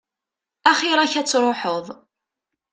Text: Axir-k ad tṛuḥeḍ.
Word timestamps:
Axir-k 0.69 1.13
ad 1.19 1.27
tṛuḥeḍ. 1.27 1.85